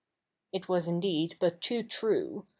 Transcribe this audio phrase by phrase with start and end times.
[0.51, 2.47] It was indeed but too true.